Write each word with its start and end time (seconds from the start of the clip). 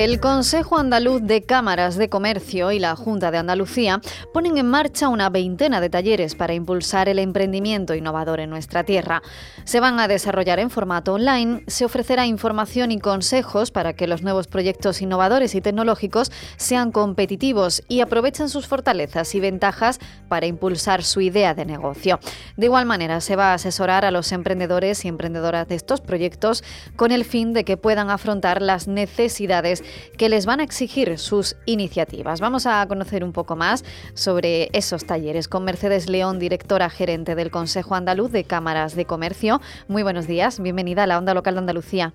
El 0.00 0.18
Consejo 0.18 0.78
Andaluz 0.78 1.20
de 1.20 1.42
Cámaras 1.42 1.96
de 1.96 2.08
Comercio 2.08 2.72
y 2.72 2.78
la 2.78 2.96
Junta 2.96 3.30
de 3.30 3.36
Andalucía 3.36 4.00
ponen 4.32 4.56
en 4.56 4.66
marcha 4.66 5.08
una 5.10 5.28
veintena 5.28 5.78
de 5.78 5.90
talleres 5.90 6.34
para 6.34 6.54
impulsar 6.54 7.10
el 7.10 7.18
emprendimiento 7.18 7.94
innovador 7.94 8.40
en 8.40 8.48
nuestra 8.48 8.82
tierra. 8.82 9.20
Se 9.64 9.78
van 9.78 10.00
a 10.00 10.08
desarrollar 10.08 10.58
en 10.58 10.70
formato 10.70 11.12
online, 11.12 11.64
se 11.66 11.84
ofrecerá 11.84 12.24
información 12.24 12.92
y 12.92 12.98
consejos 12.98 13.70
para 13.70 13.92
que 13.92 14.06
los 14.06 14.22
nuevos 14.22 14.46
proyectos 14.46 15.02
innovadores 15.02 15.54
y 15.54 15.60
tecnológicos 15.60 16.32
sean 16.56 16.92
competitivos 16.92 17.82
y 17.86 18.00
aprovechen 18.00 18.48
sus 18.48 18.66
fortalezas 18.66 19.34
y 19.34 19.40
ventajas 19.40 19.98
para 20.28 20.46
impulsar 20.46 21.04
su 21.04 21.20
idea 21.20 21.52
de 21.52 21.66
negocio. 21.66 22.20
De 22.56 22.64
igual 22.64 22.86
manera, 22.86 23.20
se 23.20 23.36
va 23.36 23.50
a 23.50 23.54
asesorar 23.54 24.06
a 24.06 24.10
los 24.10 24.32
emprendedores 24.32 25.04
y 25.04 25.08
emprendedoras 25.08 25.68
de 25.68 25.74
estos 25.74 26.00
proyectos 26.00 26.64
con 26.96 27.12
el 27.12 27.26
fin 27.26 27.52
de 27.52 27.66
que 27.66 27.76
puedan 27.76 28.08
afrontar 28.08 28.62
las 28.62 28.88
necesidades 28.88 29.84
que 30.16 30.28
les 30.28 30.46
van 30.46 30.60
a 30.60 30.64
exigir 30.64 31.18
sus 31.18 31.56
iniciativas. 31.66 32.40
Vamos 32.40 32.66
a 32.66 32.86
conocer 32.86 33.24
un 33.24 33.32
poco 33.32 33.56
más 33.56 33.84
sobre 34.14 34.68
esos 34.72 35.06
talleres 35.06 35.48
con 35.48 35.64
Mercedes 35.64 36.08
León, 36.08 36.38
directora 36.38 36.90
gerente 36.90 37.34
del 37.34 37.50
Consejo 37.50 37.94
Andaluz 37.94 38.32
de 38.32 38.44
Cámaras 38.44 38.94
de 38.96 39.04
Comercio. 39.04 39.60
Muy 39.88 40.02
buenos 40.02 40.26
días, 40.26 40.60
bienvenida 40.60 41.04
a 41.04 41.06
la 41.06 41.18
Onda 41.18 41.34
Local 41.34 41.54
de 41.54 41.60
Andalucía. 41.60 42.14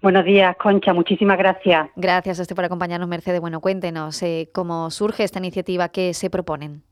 Buenos 0.00 0.24
días, 0.24 0.56
Concha. 0.56 0.92
Muchísimas 0.92 1.38
gracias. 1.38 1.88
Gracias 1.96 2.38
a 2.38 2.42
usted 2.42 2.54
por 2.54 2.64
acompañarnos, 2.64 3.08
Mercedes. 3.08 3.40
Bueno, 3.40 3.60
cuéntenos 3.60 4.22
eh, 4.22 4.48
cómo 4.52 4.90
surge 4.90 5.24
esta 5.24 5.40
iniciativa 5.40 5.88
que 5.88 6.14
se 6.14 6.30
proponen. 6.30 6.87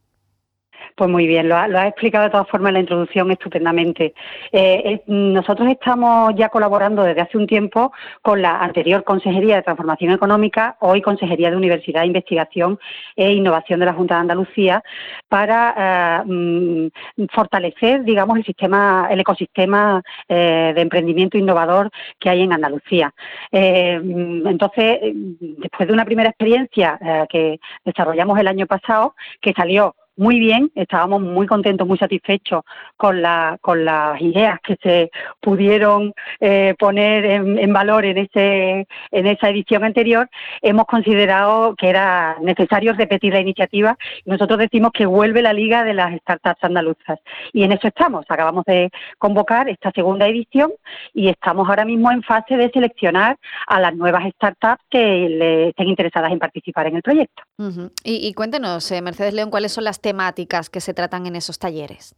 Pues 0.96 1.10
muy 1.10 1.26
bien, 1.26 1.50
lo, 1.50 1.56
ha, 1.56 1.88
explicado 1.88 2.24
de 2.24 2.30
todas 2.30 2.48
formas 2.48 2.70
en 2.70 2.74
la 2.74 2.80
introducción 2.80 3.30
estupendamente. 3.30 4.14
Eh, 4.50 4.82
eh, 4.82 5.02
nosotros 5.06 5.68
estamos 5.68 6.34
ya 6.36 6.48
colaborando 6.48 7.02
desde 7.02 7.20
hace 7.20 7.36
un 7.36 7.46
tiempo 7.46 7.92
con 8.22 8.40
la 8.40 8.60
anterior 8.60 9.04
Consejería 9.04 9.56
de 9.56 9.62
Transformación 9.62 10.12
Económica, 10.12 10.78
hoy 10.80 11.02
Consejería 11.02 11.50
de 11.50 11.56
Universidad, 11.58 12.04
Investigación 12.04 12.78
e 13.14 13.30
Innovación 13.30 13.78
de 13.80 13.86
la 13.86 13.92
Junta 13.92 14.14
de 14.14 14.20
Andalucía, 14.22 14.82
para 15.28 16.22
eh, 16.24 16.24
mm, 16.24 17.26
fortalecer, 17.30 18.02
digamos, 18.02 18.38
el 18.38 18.46
sistema, 18.46 19.06
el 19.10 19.20
ecosistema 19.20 20.02
de 20.28 20.80
emprendimiento 20.80 21.36
innovador 21.36 21.90
que 22.18 22.30
hay 22.30 22.40
en 22.40 22.54
Andalucía. 22.54 23.12
Mm, 23.52 24.46
entonces, 24.46 24.98
después 25.58 25.88
de 25.88 25.92
una 25.92 26.06
primera 26.06 26.30
experiencia 26.30 26.98
que 27.28 27.60
desarrollamos 27.84 28.38
el 28.38 28.48
año 28.48 28.66
pasado, 28.66 29.14
que 29.42 29.52
salió 29.52 29.94
muy 30.16 30.38
bien, 30.38 30.70
estábamos 30.74 31.20
muy 31.20 31.46
contentos, 31.46 31.86
muy 31.86 31.98
satisfechos 31.98 32.62
con, 32.96 33.20
la, 33.22 33.58
con 33.60 33.84
las 33.84 34.20
ideas 34.20 34.58
que 34.60 34.76
se 34.82 35.10
pudieron 35.40 36.12
eh, 36.40 36.74
poner 36.78 37.24
en, 37.24 37.72
valor 37.72 38.04
en, 38.04 38.18
ese, 38.18 38.86
en 39.10 39.26
esa 39.26 39.50
edición 39.50 39.84
anterior, 39.84 40.28
hemos 40.62 40.86
considerado 40.86 41.74
que 41.76 41.88
era 41.88 42.36
necesario 42.40 42.94
repetir 42.94 43.34
la 43.34 43.40
iniciativa. 43.40 43.96
Nosotros 44.24 44.58
decimos 44.58 44.92
que 44.92 45.06
vuelve 45.06 45.42
la 45.42 45.52
Liga 45.52 45.84
de 45.84 45.94
las 45.94 46.14
Startups 46.20 46.64
Andaluzas 46.64 47.18
y 47.52 47.62
en 47.62 47.72
eso 47.72 47.88
estamos. 47.88 48.24
Acabamos 48.28 48.64
de 48.64 48.90
convocar 49.18 49.68
esta 49.68 49.90
segunda 49.92 50.26
edición 50.26 50.72
y 51.12 51.28
estamos 51.28 51.68
ahora 51.68 51.84
mismo 51.84 52.10
en 52.10 52.22
fase 52.22 52.56
de 52.56 52.70
seleccionar 52.70 53.36
a 53.66 53.80
las 53.80 53.94
nuevas 53.94 54.24
startups 54.34 54.82
que 54.90 55.28
le 55.28 55.68
estén 55.68 55.88
interesadas 55.88 56.32
en 56.32 56.38
participar 56.38 56.86
en 56.86 56.96
el 56.96 57.02
proyecto. 57.02 57.42
y, 58.04 58.32
cuéntenos, 58.34 58.90
eh, 58.90 59.02
Mercedes 59.02 59.34
León, 59.34 59.50
cuáles 59.50 59.72
son 59.72 59.84
las 59.84 60.00
temáticas 60.06 60.70
que 60.70 60.80
se 60.80 60.94
tratan 60.94 61.26
en 61.26 61.34
esos 61.34 61.58
talleres? 61.58 62.14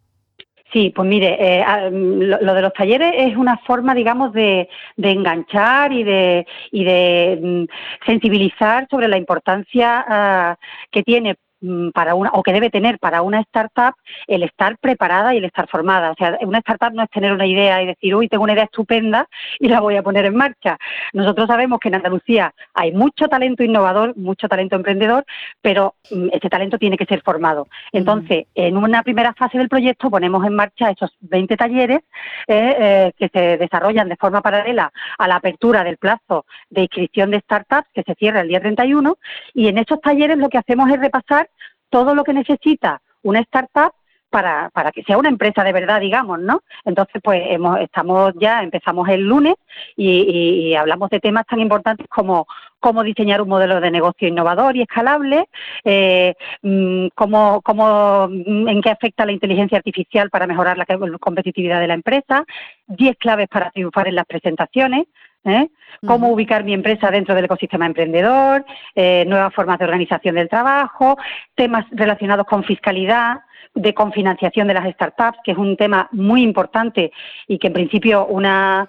Sí, 0.71 0.93
pues 0.95 1.09
mire, 1.09 1.31
eh, 1.41 1.65
lo, 1.91 2.53
de 2.53 2.61
los 2.61 2.75
talleres 2.75 3.15
es 3.17 3.35
una 3.35 3.57
forma, 3.67 3.95
digamos, 3.95 4.35
de, 4.35 4.69
enganchar 4.99 5.91
y 5.95 6.05
de, 6.05 6.47
y 6.71 6.85
de 6.85 7.39
mm, 7.43 7.65
sensibilizar 8.05 8.87
sobre 8.91 9.09
la 9.09 9.17
importancia 9.17 10.05
ah, 10.07 10.59
que 10.91 11.03
tiene 11.03 11.37
Mm, 11.37 11.48
para 11.93 12.15
una 12.15 12.31
o 12.33 12.43
que 12.43 12.53
debe 12.53 12.71
tener 12.71 12.99
para 12.99 13.23
una 13.23 13.41
startup 13.41 13.95
el 14.27 14.43
estar 14.43 14.79
preparada 14.79 15.35
y 15.35 15.39
el 15.39 15.45
estar 15.45 15.69
formada. 15.69 16.13
O 16.13 16.15
sea, 16.15 16.39
una 16.43 16.59
startup 16.59 16.93
no 16.93 17.03
es 17.03 17.11
tener 17.11 17.33
una 17.33 17.47
idea 17.47 17.83
y 17.83 17.87
decir, 17.87 18.15
uy, 18.15 18.29
tengo 18.29 18.45
una 18.45 18.53
idea 18.53 18.65
estupenda 18.65 19.29
y 19.59 19.69
la 19.69 19.81
voy 19.81 19.97
a 19.97 20.03
poner 20.03 20.25
en 20.25 20.37
marcha. 20.37 20.79
Nosotros 21.13 21.49
sabemos 21.49 21.81
que 21.81 21.89
en 21.89 21.97
Andalucía 21.97 22.55
hay 22.75 22.93
mucho 22.93 23.29
talento 23.29 23.65
innovador, 23.65 24.17
mucho 24.17 24.49
talento 24.49 24.77
emprendedor, 24.77 25.25
pero 25.61 25.95
mm, 26.11 26.29
este 26.33 26.49
talento 26.49 26.79
tiene 26.79 26.97
que 26.97 27.07
ser 27.07 27.23
formado. 27.23 27.69
Entonces, 27.93 28.47
en 28.55 28.77
una 28.77 29.03
primera 29.03 29.35
fase 29.35 29.59
del 29.59 29.69
proyecto 29.69 30.11
ponemos 30.11 30.45
en 30.47 30.55
marcha 30.55 30.91
esos 30.91 31.17
20 31.21 31.57
talleres 31.57 32.01
eh, 32.47 32.77
eh, 32.79 33.13
que 33.19 33.29
se 33.29 33.57
desarrollan 33.57 34.09
de 34.09 34.17
forma 34.17 34.43
paralela 34.43 34.93
a 35.19 35.29
la 35.29 35.37
apertura 35.37 35.85
del 35.85 35.97
plazo 35.97 36.47
de 36.71 36.83
inscripción 36.83 37.31
de 37.31 37.41
startups 37.41 37.89
que 37.93 38.03
se 38.03 38.15
cierra 38.15 38.41
el 38.41 38.49
día 38.49 38.61
31 38.61 39.19
y 39.55 39.69
en 39.69 39.79
esos 39.79 40.01
talleres 40.01 40.39
lo 40.39 40.49
que 40.49 40.59
hacemos 40.59 40.91
es 40.91 41.01
repasar 41.01 41.49
todo 41.91 42.15
lo 42.15 42.25
que 42.25 42.33
necesita 42.33 43.01
una 43.23 43.41
startup 43.41 43.93
para, 44.31 44.71
para 44.71 44.93
que 44.93 45.03
sea 45.05 45.19
una 45.19 45.29
empresa 45.29 45.65
de 45.65 45.73
verdad, 45.73 46.01
digamos, 46.01 46.39
¿no? 46.41 46.63
Entonces, 46.85 47.21
pues 47.23 47.43
hemos, 47.47 47.81
estamos 47.81 48.35
ya, 48.39 48.63
empezamos 48.63 49.09
el 49.09 49.23
lunes 49.23 49.55
y, 49.97 50.75
hablamos 50.75 51.11
de 51.11 51.21
temas 51.21 51.47
tan 51.47 51.61
importantes 51.61 52.07
como 52.09 52.47
cómo 52.79 53.03
diseñar 53.03 53.43
un 53.43 53.49
modelo 53.49 53.81
de 53.81 53.91
negocio 53.91 54.29
innovador 54.29 54.77
y 54.77 54.83
escalable, 54.83 55.49
eh, 55.85 56.35
mm, 56.63 57.09
cómo, 57.15 57.61
cómo, 57.63 58.29
mm, 58.29 58.69
en 58.69 58.83
qué 58.83 58.91
afecta 58.91 59.27
la 59.27 59.33
inteligencia 59.33 59.79
artificial 59.79 60.31
para 60.31 60.47
mejorar 60.47 60.79
la 60.79 60.87
competitividad 61.19 61.81
de 61.81 61.89
la 61.89 61.95
empresa, 61.95 62.45
10 62.87 63.17
claves 63.17 63.49
para 63.49 63.71
triunfar 63.71 64.09
en 64.09 64.15
las 64.15 64.27
presentaciones, 64.27 65.07
¿eh? 65.45 65.69
cómo 66.07 66.29
ubicar 66.29 66.65
mi 66.65 66.75
empresa 66.75 67.11
dentro 67.11 67.35
del 67.35 67.47
ecosistema 67.47 67.87
emprendedor, 67.87 68.65
eh, 68.95 69.25
nuevas 69.27 69.55
formas 69.55 69.79
de 69.79 69.85
organización 69.85 70.37
del 70.37 70.49
trabajo, 70.49 71.17
temas 71.55 71.87
relacionados 71.91 72.47
con 72.47 72.65
fiscalidad, 72.65 73.41
de 73.75 73.95
confinanciación 73.95 74.67
de 74.67 74.75
las 74.75 74.93
startups, 74.93 75.39
que 75.45 75.53
es 75.53 75.59
un 75.59 75.77
tema 75.77 76.09
muy 76.13 76.43
importante 76.43 77.13
y 77.47 77.59
que 77.59 77.69
en 77.69 77.75
principio 77.75 78.27
una, 78.27 78.89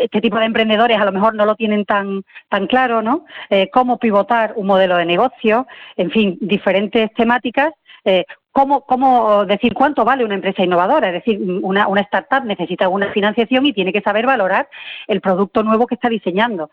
este 0.00 0.20
tipo 0.20 0.38
de 0.38 0.44
emprendedores 0.44 1.00
a 1.00 1.04
lo 1.04 1.12
mejor 1.12 1.34
no 1.34 1.44
lo 1.44 1.56
tienen 1.56 1.84
tan, 1.84 2.22
tan 2.48 2.66
claro, 2.66 3.02
¿no? 3.02 3.24
Eh, 3.50 3.68
cómo 3.72 3.98
pivotar 3.98 4.52
un 4.56 4.66
modelo 4.66 4.96
de 4.96 5.06
negocio, 5.06 5.66
en 5.96 6.10
fin, 6.10 6.38
diferentes 6.40 7.12
temáticas 7.14 7.72
cómo, 8.58 8.80
cómo 8.80 9.46
decir 9.46 9.72
cuánto 9.72 10.04
vale 10.04 10.24
una 10.24 10.34
empresa 10.34 10.64
innovadora. 10.64 11.08
Es 11.08 11.24
decir, 11.24 11.40
una, 11.62 11.86
una 11.86 12.00
startup 12.00 12.44
necesita 12.44 12.88
una 12.88 13.12
financiación 13.12 13.64
y 13.66 13.72
tiene 13.72 13.92
que 13.92 14.00
saber 14.00 14.26
valorar 14.26 14.68
el 15.06 15.20
producto 15.20 15.62
nuevo 15.62 15.86
que 15.86 15.94
está 15.94 16.08
diseñando. 16.08 16.68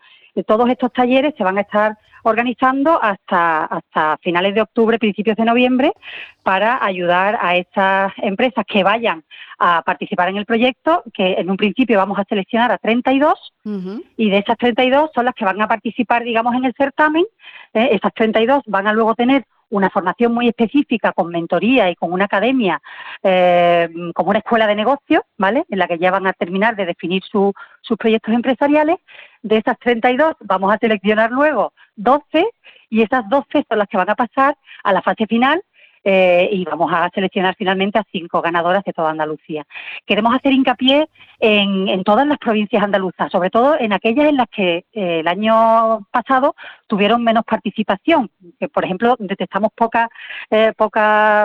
Todos 0.46 0.68
estos 0.68 0.92
talleres 0.92 1.34
se 1.38 1.44
van 1.44 1.58
a 1.58 1.60
estar 1.60 1.96
organizando 2.24 3.00
hasta, 3.00 3.66
hasta 3.66 4.18
finales 4.20 4.56
de 4.56 4.62
octubre, 4.62 4.98
principios 4.98 5.36
de 5.36 5.44
noviembre, 5.44 5.92
para 6.42 6.84
ayudar 6.84 7.38
a 7.40 7.56
estas 7.56 8.12
empresas 8.16 8.64
que 8.66 8.82
vayan 8.82 9.22
a 9.60 9.82
participar 9.82 10.28
en 10.28 10.38
el 10.38 10.44
proyecto, 10.44 11.04
que 11.14 11.34
en 11.34 11.48
un 11.48 11.56
principio 11.56 11.98
vamos 11.98 12.18
a 12.18 12.24
seleccionar 12.24 12.72
a 12.72 12.78
32 12.78 13.52
y 14.16 14.28
de 14.28 14.38
esas 14.38 14.58
32 14.58 15.10
son 15.14 15.24
las 15.24 15.34
que 15.34 15.44
van 15.44 15.62
a 15.62 15.68
participar, 15.68 16.24
digamos, 16.24 16.54
en 16.56 16.64
el 16.64 16.74
certamen. 16.76 17.24
¿eh? 17.74 17.90
esas 17.92 18.12
32 18.12 18.64
van 18.66 18.88
a 18.88 18.92
luego 18.92 19.14
tener 19.14 19.44
una 19.70 19.90
formación 19.90 20.32
muy 20.32 20.48
específica 20.48 21.12
con 21.12 21.28
mentoría 21.28 21.90
y 21.90 21.96
con 21.96 22.12
una 22.12 22.26
academia, 22.26 22.80
eh, 23.22 23.88
como 24.14 24.30
una 24.30 24.38
escuela 24.38 24.66
de 24.66 24.74
negocios, 24.74 25.22
¿vale? 25.36 25.64
En 25.68 25.78
la 25.78 25.88
que 25.88 25.98
ya 25.98 26.10
van 26.10 26.26
a 26.26 26.32
terminar 26.32 26.76
de 26.76 26.86
definir 26.86 27.22
sus 27.24 27.54
proyectos 27.98 28.34
empresariales. 28.34 28.96
De 29.42 29.58
esas 29.58 29.78
32 29.78 30.36
vamos 30.40 30.72
a 30.72 30.78
seleccionar 30.78 31.30
luego 31.30 31.72
12 31.96 32.46
y 32.90 33.02
esas 33.02 33.28
12 33.28 33.64
son 33.68 33.78
las 33.78 33.88
que 33.88 33.96
van 33.96 34.10
a 34.10 34.14
pasar 34.14 34.56
a 34.84 34.92
la 34.92 35.02
fase 35.02 35.26
final 35.26 35.62
eh, 36.08 36.48
y 36.52 36.64
vamos 36.64 36.92
a 36.92 37.10
seleccionar 37.12 37.56
finalmente 37.58 37.98
a 37.98 38.04
cinco 38.12 38.40
ganadoras 38.40 38.84
de 38.84 38.92
toda 38.92 39.10
Andalucía. 39.10 39.66
Queremos 40.06 40.32
hacer 40.36 40.52
hincapié 40.52 41.08
en, 41.40 42.04
todas 42.04 42.28
las 42.28 42.38
provincias 42.38 42.80
andaluzas, 42.80 43.32
sobre 43.32 43.50
todo 43.50 43.76
en 43.76 43.92
aquellas 43.92 44.28
en 44.28 44.36
las 44.36 44.46
que 44.48 44.84
eh, 44.92 45.18
el 45.18 45.26
año 45.26 46.06
pasado 46.12 46.54
tuvieron 46.86 47.24
menos 47.24 47.42
participación. 47.44 48.30
Que, 48.60 48.68
por 48.68 48.84
ejemplo, 48.84 49.16
detectamos 49.18 49.72
pocas 49.74 50.08
eh, 50.50 50.72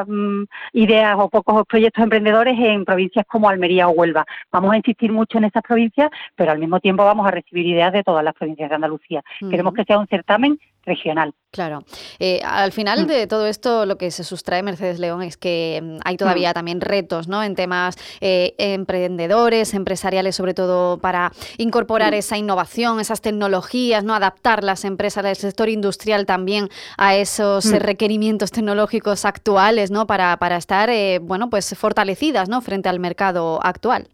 mm, 0.07 0.43
ideas 0.73 1.15
o 1.17 1.27
pocos 1.27 1.65
proyectos 1.65 2.03
emprendedores 2.03 2.53
en 2.59 2.85
provincias 2.85 3.25
como 3.25 3.49
Almería 3.49 3.87
o 3.87 3.91
Huelva. 3.93 4.25
Vamos 4.51 4.73
a 4.73 4.77
insistir 4.77 5.11
mucho 5.11 5.39
en 5.39 5.45
esas 5.45 5.63
provincias, 5.63 6.11
pero 6.35 6.51
al 6.51 6.59
mismo 6.59 6.79
tiempo 6.79 7.03
vamos 7.03 7.27
a 7.27 7.31
recibir 7.31 7.65
ideas 7.65 7.91
de 7.93 8.03
todas 8.03 8.23
las 8.23 8.35
provincias 8.35 8.69
de 8.69 8.75
Andalucía. 8.75 9.23
Queremos 9.39 9.73
que 9.73 9.85
sea 9.85 9.97
un 9.97 10.05
certamen 10.05 10.59
regional. 10.85 11.33
Claro. 11.51 11.83
Eh, 12.19 12.39
al 12.45 12.71
final 12.71 13.03
mm. 13.03 13.07
de 13.07 13.27
todo 13.27 13.45
esto, 13.45 13.85
lo 13.85 13.97
que 13.97 14.09
se 14.09 14.23
sustrae 14.23 14.63
Mercedes 14.63 14.99
León 14.99 15.21
es 15.21 15.35
que 15.35 15.81
mm, 15.83 15.97
hay 16.05 16.15
todavía 16.15 16.51
mm. 16.51 16.53
también 16.53 16.81
retos 16.81 17.27
¿no? 17.27 17.43
en 17.43 17.55
temas 17.55 17.97
eh, 18.21 18.55
emprendedores, 18.57 19.73
empresariales, 19.73 20.35
sobre 20.35 20.53
todo 20.53 20.97
para 20.97 21.33
incorporar 21.57 22.13
esa 22.13 22.37
innovación, 22.37 23.01
esas 23.01 23.21
tecnologías, 23.21 24.03
no 24.03 24.13
adaptar 24.13 24.63
las 24.63 24.85
empresas 24.85 25.23
del 25.23 25.35
sector 25.35 25.67
industrial 25.67 26.25
también 26.25 26.69
a 26.97 27.15
esos 27.15 27.65
eh, 27.65 27.79
requerimientos 27.79 28.51
tecnológicos 28.51 29.25
actuales, 29.25 29.91
¿no? 29.91 30.07
para, 30.07 30.37
para 30.37 30.55
estar 30.55 30.89
bueno, 31.21 31.49
pues 31.49 31.75
fortalecidas 31.77 32.47
¿no? 32.47 32.61
frente 32.61 32.87
al 32.87 32.99
mercado 32.99 33.59
actual. 33.61 34.07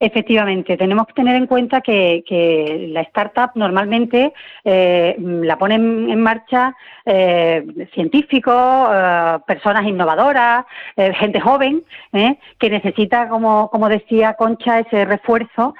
Efectivamente, 0.00 0.76
tenemos 0.76 1.06
que 1.06 1.12
tener 1.12 1.36
en 1.36 1.46
cuenta 1.46 1.80
que, 1.80 2.24
la 2.90 3.02
startup 3.02 3.52
normalmente 3.54 4.32
eh, 4.64 5.16
la 5.18 5.56
ponen 5.56 6.10
en 6.10 6.20
marcha 6.20 6.74
eh, 7.06 7.64
científicos, 7.94 8.88
eh, 8.92 9.38
personas 9.46 9.86
innovadoras, 9.86 10.64
gente 10.96 11.40
joven, 11.40 11.84
que 12.58 12.70
necesita, 12.70 13.28
como, 13.28 13.70
como 13.70 13.88
decía 13.88 14.34
Concha, 14.34 14.80
ese 14.80 15.04
refuerzo 15.04 15.74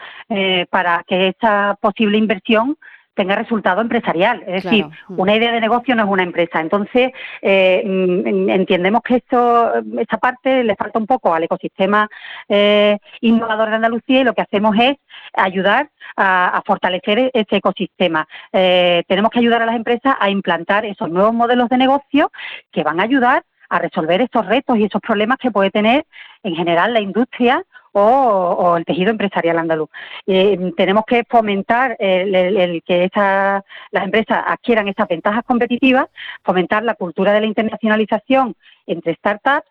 para 0.71 1.03
que 1.07 1.29
esta 1.29 1.77
posible 1.81 2.17
inversión 2.19 2.77
tenga 3.15 3.37
resultado 3.37 3.81
empresarial. 3.81 4.43
Es 4.47 4.65
decir, 4.65 4.87
mm. 4.87 5.21
una 5.21 5.35
idea 5.35 5.53
de 5.53 5.61
negocio 5.61 5.95
no 5.95 6.05
es 6.05 6.09
una 6.09 6.23
empresa. 6.23 6.61
Entonces, 6.61 7.13
eh, 7.41 7.83
mm, 7.85 8.51
entendemos 8.51 9.03
que 9.03 9.17
esto, 9.17 9.73
esta 9.99 10.19
parte 10.19 10.65
le 10.65 10.77
falta 10.77 10.99
un 10.99 11.07
poco 11.07 11.35
al 11.35 11.45
ecosistema 11.45 12.09
eh, 12.49 12.99
innovador 13.21 13.71
de 13.71 13.77
Andalucía 13.77 14.21
y 14.21 14.25
lo 14.25 14.35
que 14.35 14.43
hacemos 14.43 14.77
es 14.79 14.97
ayudar 15.35 15.89
a, 16.17 16.63
fortalecer 16.67 17.31
ese 17.33 17.57
ecosistema. 17.57 18.27
Eh, 18.53 19.03
tenemos 19.07 19.31
que 19.31 19.39
ayudar 19.39 19.63
a 19.63 19.67
las 19.67 19.77
empresas 19.77 20.15
a 20.19 20.31
implantar 20.31 20.85
esos 20.85 21.11
nuevos 21.11 21.35
modelos 21.35 21.69
de 21.69 21.79
negocio 21.79 22.31
que 22.73 22.83
van 22.83 23.01
a 23.01 23.05
ayudar 23.05 23.45
a 23.69 23.79
resolver 23.79 24.21
estos 24.21 24.47
retos 24.47 24.79
y 24.79 24.85
esos 24.85 25.01
problemas 25.01 25.39
que 25.39 25.51
puede 25.51 25.71
tener 25.71 26.07
en 26.43 26.55
general 26.55 26.93
la 26.93 27.01
industria 27.01 27.65
o, 27.94 28.76
el 28.76 28.85
tejido 28.85 29.11
empresarial 29.11 29.58
andaluz. 29.58 29.88
Eh, 30.26 30.73
tenemos 30.76 31.05
que 31.06 31.25
fomentar 31.29 31.96
el, 31.99 32.82
que 32.85 33.11
las 33.14 34.05
empresas 34.05 34.44
adquieran 34.46 34.88
estas 34.88 35.08
ventajas 35.08 35.44
competitivas, 35.44 36.08
fomentar 36.43 36.82
la 36.82 36.94
cultura 36.94 37.32
de 37.32 37.41
la 37.41 37.46
internacionalización 37.46 38.55
entre 38.87 39.14
startups 39.14 39.69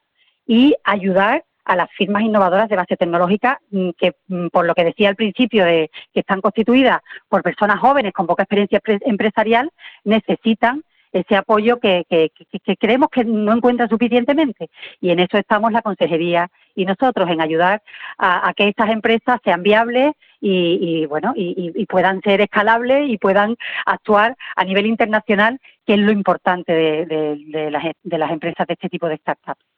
y 0.48 0.76
ayudar 0.84 1.44
a 1.66 1.76
las 1.76 1.90
firmas 1.92 2.24
innovadoras 2.24 2.68
de 2.70 2.76
base 2.76 2.98
tecnológica 2.98 3.60
mm, 3.72 3.90
que, 3.98 4.16
mm, 4.28 4.48
por 4.48 4.66
lo 4.66 4.76
que 4.76 4.84
decía 4.84 5.10
al 5.10 5.16
principio, 5.16 5.66
de 5.66 5.90
que 6.14 6.20
están 6.20 6.42
constituidas 6.42 7.02
por 7.30 7.42
personas 7.42 7.80
jóvenes 7.80 8.14
con 8.14 8.28
poca 8.28 8.44
experiencia 8.44 8.82
empresarial, 9.06 9.72
necesitan 10.04 10.84
ese 11.14 11.36
apoyo 11.36 11.80
que, 11.80 12.06
creemos 12.80 13.10
que 13.10 13.24
no 13.24 13.54
encuentran 13.54 13.88
suficientemente. 13.88 14.70
Y 15.00 15.12
en 15.12 15.20
eso 15.20 15.38
estamos 15.38 15.72
la 15.72 15.82
Consejería 15.82 16.50
y 16.76 16.86
nosotros, 16.86 17.30
en 17.30 17.40
ayudar 17.40 17.82
a, 18.18 18.52
que 18.56 18.68
estas 18.68 18.90
empresas 18.90 19.40
sean 19.44 19.64
viables 19.64 20.14
y, 20.42 21.06
bueno 21.06 21.34
y, 21.36 21.86
puedan 21.86 22.22
ser 22.22 22.42
escalables 22.42 23.10
y 23.10 23.18
puedan 23.18 23.56
actuar 23.86 24.36
a 24.56 24.64
nivel 24.66 24.88
internacional, 24.88 25.60
que 25.86 25.94
es 25.94 26.00
lo 26.00 26.12
importante 26.12 26.74
de 26.74 28.18
las 28.18 28.32
empresas 28.32 28.68
de 28.68 28.74
este 28.74 28.90
tipo 28.90 29.08
de 29.08 29.18
startups 29.18 29.73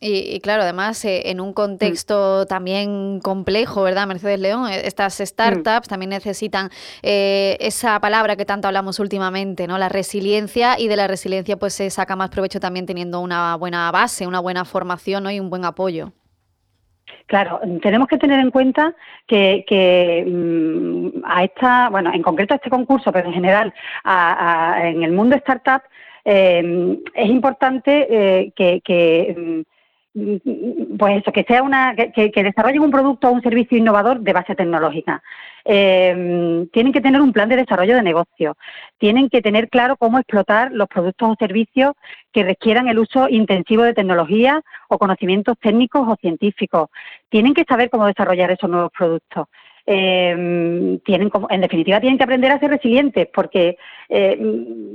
y, 0.00 0.40
claro, 0.40 0.62
además 0.62 1.04
eh, 1.04 1.30
en 1.30 1.40
un 1.40 1.52
contexto 1.52 2.46
también 2.46 3.18
complejo, 3.20 3.82
¿verdad, 3.82 4.06
Mercedes 4.06 4.38
León? 4.38 4.70
Eh, 4.70 4.82
estas 4.84 5.18
startups 5.18 5.88
también 5.88 6.10
necesitan 6.10 6.70
eh, 7.02 7.56
esa 7.58 7.98
palabra 8.00 8.36
que 8.36 8.44
tanto 8.44 8.68
hablamos 8.68 9.00
últimamente, 9.00 9.66
¿no? 9.66 9.76
La 9.76 9.88
resiliencia 9.88 10.78
y 10.78 10.86
de 10.86 10.96
la 10.96 11.08
resiliencia 11.08 11.56
pues 11.56 11.74
se 11.74 11.90
saca 11.90 12.14
más 12.14 12.30
provecho 12.30 12.60
también 12.60 12.86
teniendo 12.86 13.20
una 13.20 13.56
buena 13.56 13.90
base, 13.90 14.26
una 14.26 14.38
buena 14.38 14.64
formación 14.64 15.28
y 15.30 15.40
un 15.40 15.50
buen 15.50 15.64
apoyo. 15.64 16.12
Claro, 17.26 17.60
tenemos 17.82 18.06
que 18.06 18.18
tener 18.18 18.38
en 18.38 18.52
cuenta 18.52 18.94
que, 19.26 20.24
mm, 20.26 21.22
a 21.24 21.44
esta, 21.44 21.88
bueno, 21.88 22.12
en 22.12 22.22
concreto 22.22 22.54
a 22.54 22.56
este 22.56 22.70
concurso, 22.70 23.10
pero 23.10 23.28
en 23.28 23.34
general 23.34 23.74
en 24.04 25.02
el 25.02 25.12
mundo 25.12 25.34
startup 25.36 25.82
eh, 26.24 26.98
es 27.14 27.28
importante 27.28 28.06
eh, 28.10 28.52
que, 28.54 29.34
mm, 29.36 30.96
pues 30.98 31.22
eso, 31.22 31.30
que 31.32 31.44
sea 31.44 31.62
una, 31.62 31.94
que, 31.94 32.32
desarrollen 32.34 32.82
un 32.82 32.90
producto 32.90 33.28
o 33.28 33.32
un 33.32 33.42
servicio 33.42 33.78
innovador 33.78 34.20
de 34.20 34.32
base 34.32 34.56
tecnológica. 34.56 35.22
Eh, 35.64 36.66
tienen 36.72 36.92
que 36.92 37.00
tener 37.00 37.20
un 37.20 37.32
plan 37.32 37.48
de 37.48 37.56
desarrollo 37.56 37.94
de 37.94 38.02
negocio, 38.02 38.56
tienen 38.98 39.28
que 39.28 39.40
tener 39.40 39.68
claro 39.68 39.96
cómo 39.96 40.18
explotar 40.18 40.72
los 40.72 40.88
productos 40.88 41.30
o 41.30 41.36
servicios 41.38 41.92
que 42.32 42.42
requieran 42.42 42.88
el 42.88 42.98
uso 42.98 43.28
intensivo 43.28 43.82
de 43.84 43.94
tecnología 43.94 44.62
o 44.88 44.98
conocimientos 44.98 45.56
técnicos 45.60 46.08
o 46.08 46.16
científicos, 46.16 46.88
tienen 47.28 47.54
que 47.54 47.64
saber 47.64 47.88
cómo 47.90 48.06
desarrollar 48.06 48.50
esos 48.50 48.68
nuevos 48.68 48.90
productos 48.96 49.46
eh, 49.86 50.98
tienen 51.04 51.30
como, 51.30 51.46
en 51.50 51.60
definitiva 51.60 52.00
tienen 52.00 52.18
que 52.18 52.24
aprender 52.24 52.52
a 52.52 52.58
ser 52.58 52.70
resilientes 52.70 53.28
porque 53.32 53.76
eh, 54.08 54.38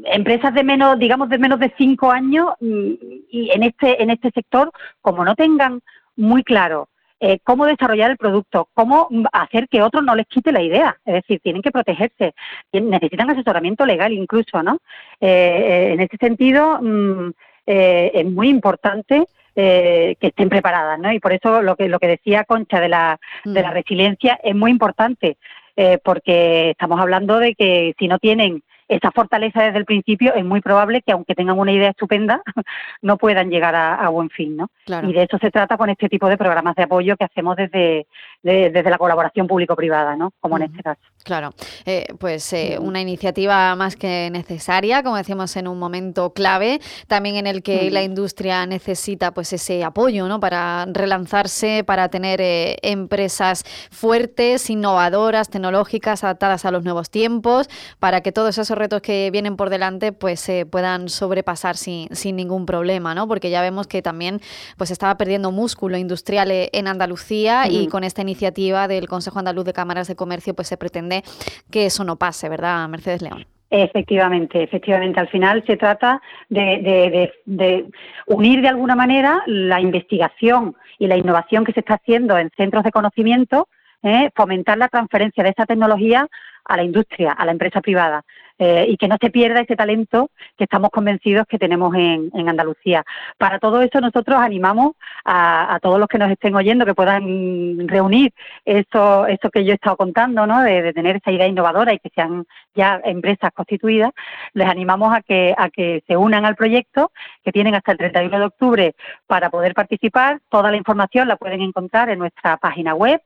empresas 0.05 0.53
de 0.53 0.63
menos 0.63 0.99
digamos 0.99 1.29
de 1.29 1.37
menos 1.37 1.59
de 1.59 1.73
cinco 1.77 2.11
años 2.11 2.47
mm, 2.59 2.91
y 3.29 3.49
en 3.51 3.63
este 3.63 4.01
en 4.01 4.09
este 4.09 4.31
sector 4.31 4.71
como 5.01 5.25
no 5.25 5.35
tengan 5.35 5.81
muy 6.15 6.43
claro 6.43 6.89
eh, 7.19 7.39
cómo 7.43 7.65
desarrollar 7.65 8.11
el 8.11 8.17
producto, 8.17 8.69
cómo 8.73 9.07
hacer 9.31 9.67
que 9.69 9.81
otros 9.81 10.03
no 10.03 10.15
les 10.15 10.27
quite 10.27 10.51
la 10.51 10.61
idea. 10.61 10.97
Es 11.05 11.13
decir, 11.13 11.39
tienen 11.39 11.61
que 11.61 11.71
protegerse, 11.71 12.35
necesitan 12.73 13.29
asesoramiento 13.29 13.85
legal 13.85 14.11
incluso, 14.11 14.61
¿no? 14.61 14.79
Eh, 15.21 15.91
en 15.93 16.01
ese 16.01 16.17
sentido, 16.17 16.77
mm, 16.81 17.31
es 17.65 18.25
muy 18.25 18.49
importante 18.49 19.25
eh, 19.55 20.15
que 20.19 20.27
estén 20.27 20.49
preparadas, 20.49 20.99
¿no? 20.99 21.11
Y 21.11 21.19
por 21.19 21.33
eso 21.33 21.61
lo 21.61 21.75
que 21.75 21.87
lo 21.87 21.99
que 21.99 22.07
decía 22.07 22.43
Concha 22.43 22.79
de 22.79 22.89
la, 22.89 23.19
de 23.43 23.61
la 23.61 23.71
mm. 23.71 23.73
resiliencia 23.73 24.39
es 24.43 24.55
muy 24.55 24.71
importante, 24.71 25.37
eh, 25.75 25.97
porque 26.03 26.71
estamos 26.71 26.99
hablando 26.99 27.39
de 27.39 27.55
que 27.55 27.93
si 27.97 28.07
no 28.07 28.19
tienen 28.19 28.63
esa 28.87 29.11
fortaleza 29.11 29.63
desde 29.63 29.79
el 29.79 29.85
principio, 29.85 30.33
es 30.35 30.45
muy 30.45 30.61
probable 30.61 31.01
que 31.01 31.11
aunque 31.11 31.35
tengan 31.35 31.57
una 31.57 31.71
idea 31.71 31.89
estupenda, 31.89 32.41
no 33.01 33.17
puedan 33.17 33.49
llegar 33.49 33.75
a, 33.75 34.07
buen 34.09 34.29
fin, 34.29 34.55
¿no? 34.55 34.69
Y 34.87 35.13
de 35.13 35.23
eso 35.23 35.37
se 35.39 35.51
trata 35.51 35.77
con 35.77 35.89
este 35.89 36.07
tipo 36.07 36.29
de 36.29 36.37
programas 36.37 36.75
de 36.75 36.83
apoyo 36.83 37.17
que 37.17 37.25
hacemos 37.25 37.55
desde, 37.55 38.07
desde 38.43 38.89
la 38.89 38.97
colaboración 38.97 39.47
público-privada, 39.47 40.15
¿no? 40.15 40.31
Como 40.39 40.57
en 40.57 40.63
este 40.63 40.83
caso. 40.83 41.01
Claro, 41.23 41.49
eh, 41.85 42.05
pues 42.19 42.53
eh, 42.53 42.77
una 42.79 43.01
iniciativa 43.01 43.75
más 43.75 43.95
que 43.95 44.29
necesaria, 44.31 45.01
como 45.01 45.17
decíamos, 45.17 45.55
en 45.57 45.67
un 45.67 45.79
momento 45.79 46.33
clave, 46.33 46.79
también 47.07 47.35
en 47.35 47.47
el 47.47 47.63
que 47.63 47.89
la 47.89 48.03
industria 48.03 48.65
necesita 48.67 49.33
pues 49.33 49.51
ese 49.53 49.83
apoyo, 49.83 50.27
¿no? 50.27 50.39
Para 50.39 50.85
relanzarse, 50.85 51.83
para 51.83 52.09
tener 52.09 52.41
eh, 52.41 52.77
empresas 52.83 53.63
fuertes, 53.89 54.69
innovadoras, 54.69 55.49
tecnológicas, 55.49 56.23
adaptadas 56.23 56.65
a 56.65 56.71
los 56.71 56.83
nuevos 56.83 57.09
tiempos, 57.09 57.67
para 57.99 58.21
que 58.21 58.31
todos 58.31 58.57
esos 58.57 58.74
retos 58.77 59.01
que 59.01 59.29
vienen 59.31 59.55
por 59.55 59.69
delante 59.69 60.11
pues 60.11 60.39
se 60.39 60.65
puedan 60.65 61.09
sobrepasar 61.09 61.75
sin, 61.75 62.07
sin 62.15 62.35
ningún 62.35 62.65
problema, 62.65 63.15
¿no? 63.15 63.27
Porque 63.27 63.49
ya 63.49 63.61
vemos 63.61 63.87
que 63.87 64.01
también 64.01 64.39
pues 64.77 64.91
estaba 64.91 65.17
perdiendo 65.17 65.51
músculo 65.51 65.97
industrial 65.97 66.51
eh, 66.51 66.69
en 66.73 66.87
Andalucía 66.87 67.67
y 67.69 67.87
con 67.87 68.03
esta 68.03 68.21
iniciativa 68.21 68.87
del 68.87 69.07
Consejo 69.07 69.39
Andaluz 69.39 69.65
de 69.65 69.73
Cámaras 69.73 70.07
de 70.07 70.15
Comercio 70.15 70.53
pues 70.53 70.67
se 70.67 70.77
pretende 70.77 71.23
que 71.71 71.85
eso 71.85 72.03
no 72.03 72.17
pase, 72.17 72.49
¿verdad, 72.49 72.87
Mercedes 72.89 73.21
León? 73.21 73.45
Efectivamente, 73.69 74.63
efectivamente. 74.63 75.19
Al 75.19 75.27
final 75.27 75.63
se 75.65 75.75
trata 75.75 76.21
de, 76.49 77.31
de, 77.45 77.85
unir 78.27 78.61
de 78.61 78.67
alguna 78.67 78.95
manera 78.95 79.41
la 79.47 79.81
investigación 79.81 80.75
y 80.99 81.07
la 81.07 81.17
innovación 81.17 81.65
que 81.65 81.73
se 81.73 81.81
está 81.81 81.95
haciendo 81.95 82.37
en 82.37 82.51
centros 82.55 82.83
de 82.83 82.91
conocimiento, 82.91 83.67
¿eh? 84.03 84.29
fomentar 84.35 84.77
la 84.77 84.87
transferencia 84.87 85.43
de 85.43 85.49
esa 85.49 85.65
tecnología 85.65 86.27
a 86.65 86.77
la 86.77 86.83
industria, 86.83 87.31
a 87.31 87.45
la 87.45 87.51
empresa 87.51 87.81
privada. 87.81 88.23
Eh, 88.57 88.85
y 88.87 88.95
que 88.95 89.09
no 89.09 89.17
se 89.19 89.31
pierda 89.31 89.59
ese 89.59 89.75
talento 89.75 90.29
que 90.57 90.63
estamos 90.63 90.89
convencidos 90.89 91.45
que 91.45 91.59
tenemos 91.59 91.93
en, 91.93 92.31
Andalucía. 92.47 93.03
Para 93.37 93.59
todo 93.59 93.81
eso 93.81 93.99
nosotros 93.99 94.37
animamos 94.39 94.93
a, 95.25 95.77
todos 95.81 95.99
los 95.99 96.07
que 96.07 96.17
nos 96.17 96.31
estén 96.31 96.55
oyendo 96.55 96.85
que 96.85 96.93
puedan 96.93 97.85
reunir 97.85 98.31
eso, 98.63 99.27
eso 99.27 99.49
que 99.49 99.65
yo 99.65 99.73
he 99.73 99.75
estado 99.75 99.97
contando, 99.97 100.47
¿no? 100.47 100.61
de, 100.61 100.93
tener 100.93 101.17
esa 101.17 101.31
idea 101.31 101.47
innovadora 101.47 101.93
y 101.93 101.99
que 101.99 102.09
sean 102.15 102.45
ya 102.73 103.01
empresas 103.03 103.51
constituidas, 103.53 104.11
les 104.53 104.69
animamos 104.69 105.13
a 105.13 105.21
que, 105.21 105.53
a 105.57 105.69
que 105.69 106.01
se 106.07 106.15
unan 106.15 106.45
al 106.45 106.55
proyecto, 106.55 107.11
que 107.43 107.51
tienen 107.51 107.75
hasta 107.75 107.91
el 107.91 107.97
31 107.97 108.39
de 108.39 108.45
octubre 108.45 108.95
para 109.27 109.49
poder 109.49 109.73
participar. 109.73 110.39
Toda 110.47 110.71
la 110.71 110.77
información 110.77 111.27
la 111.27 111.35
pueden 111.35 111.61
encontrar 111.61 112.09
en 112.09 112.19
nuestra 112.19 112.55
página 112.55 112.93
web 112.93 113.21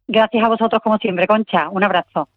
Gracias 0.09 0.45
a 0.45 0.49
vosotros, 0.49 0.83
como 0.83 0.99
siempre, 0.99 1.27
Concha. 1.27 1.69
Un 1.71 1.83
abrazo. 1.85 2.29